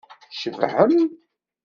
[0.31, 0.93] Tcebḥem.